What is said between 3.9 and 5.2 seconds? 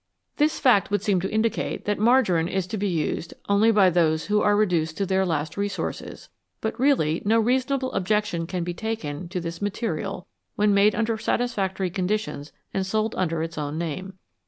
those who are reduced to